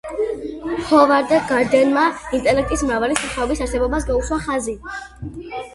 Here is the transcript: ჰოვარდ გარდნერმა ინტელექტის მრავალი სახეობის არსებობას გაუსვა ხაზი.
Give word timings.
ჰოვარდ 0.91 1.33
გარდნერმა 1.51 2.07
ინტელექტის 2.39 2.85
მრავალი 2.89 3.21
სახეობის 3.23 3.63
არსებობას 3.69 4.11
გაუსვა 4.13 4.45
ხაზი. 4.49 4.81